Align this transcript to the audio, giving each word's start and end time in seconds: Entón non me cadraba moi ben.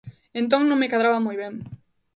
Entón 0.41 0.61
non 0.65 0.79
me 0.81 0.91
cadraba 0.91 1.25
moi 1.25 1.35
ben. 1.43 1.53